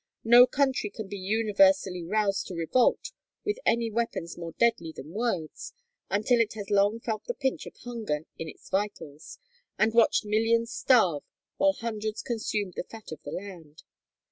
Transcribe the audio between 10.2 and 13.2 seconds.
millions starve while hundreds consumed the fat